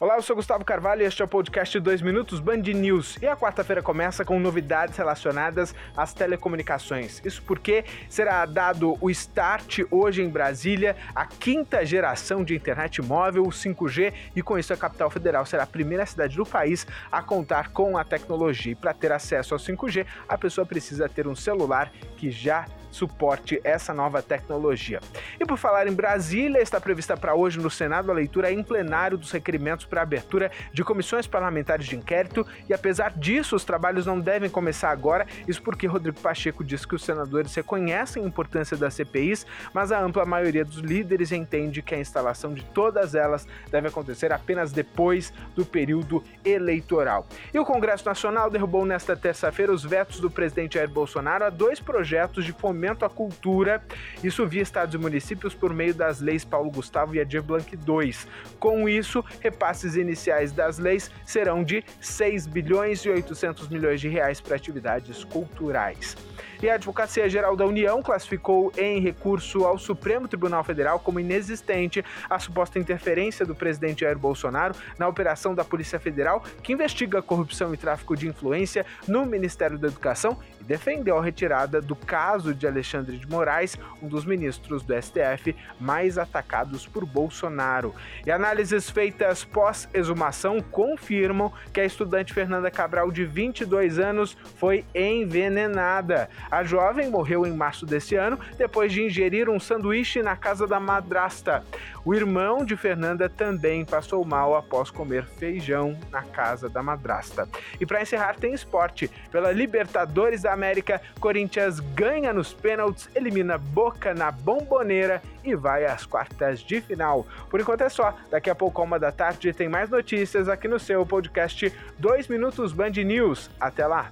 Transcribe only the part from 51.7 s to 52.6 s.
projetos de